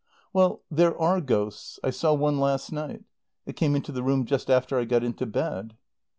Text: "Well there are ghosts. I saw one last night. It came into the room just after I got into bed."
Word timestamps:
"Well 0.33 0.63
there 0.71 0.99
are 0.99 1.21
ghosts. 1.21 1.79
I 1.83 1.91
saw 1.91 2.11
one 2.15 2.39
last 2.39 2.71
night. 2.71 3.03
It 3.45 3.55
came 3.55 3.75
into 3.75 3.91
the 3.91 4.01
room 4.01 4.25
just 4.25 4.49
after 4.49 4.79
I 4.79 4.85
got 4.85 5.03
into 5.03 5.27
bed." 5.27 5.75